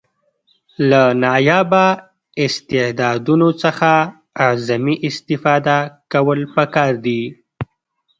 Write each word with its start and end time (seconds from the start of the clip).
له 0.89 1.03
نایابه 1.23 1.85
استعدادونو 2.45 3.49
څخه 3.63 3.91
اعظمي 4.45 4.95
استفاده 5.09 5.77
کول 6.13 6.39
پکار 6.55 6.91
دي. 7.05 7.21